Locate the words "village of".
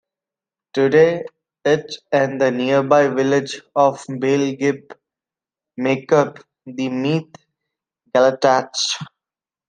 3.09-4.03